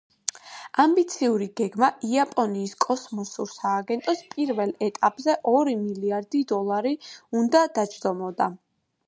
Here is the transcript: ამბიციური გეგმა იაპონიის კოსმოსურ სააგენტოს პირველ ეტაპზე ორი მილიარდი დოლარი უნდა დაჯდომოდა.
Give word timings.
ამბიციური 0.83 1.47
გეგმა 1.59 1.89
იაპონიის 2.11 2.73
კოსმოსურ 2.85 3.51
სააგენტოს 3.57 4.25
პირველ 4.33 4.73
ეტაპზე 4.87 5.37
ორი 5.53 5.77
მილიარდი 5.85 6.43
დოლარი 6.55 6.97
უნდა 7.43 7.63
დაჯდომოდა. 7.79 8.51